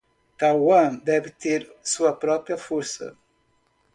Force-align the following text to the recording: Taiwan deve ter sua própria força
Taiwan 0.39 0.93
deve 1.05 1.29
ter 1.31 1.61
sua 1.83 2.11
própria 2.11 2.57
força 2.57 3.15